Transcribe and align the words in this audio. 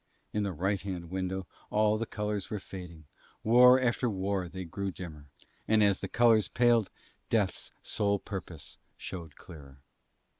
In 0.33 0.41
the 0.41 0.51
right 0.51 0.81
hand 0.81 1.11
window 1.11 1.45
all 1.69 1.95
the 1.99 2.07
colours 2.07 2.49
were 2.49 2.57
fading, 2.59 3.05
war 3.43 3.79
after 3.79 4.09
war 4.09 4.49
they 4.49 4.63
grew 4.65 4.89
dimmer; 4.91 5.25
and 5.67 5.83
as 5.83 5.99
the 5.99 6.07
colours 6.07 6.47
paled 6.47 6.89
Death's 7.29 7.71
sole 7.83 8.17
purpose 8.17 8.79
showed 8.97 9.35
clearer. 9.35 9.77